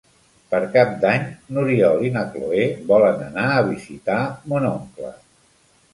Per 0.53 0.59
Cap 0.75 0.95
d'Any 1.03 1.27
n'Oriol 1.57 2.01
i 2.09 2.11
na 2.17 2.25
Cloè 2.31 2.65
volen 2.93 3.23
anar 3.29 3.47
a 3.53 3.61
visitar 3.71 4.19
mon 4.55 4.67
oncle. 4.75 5.17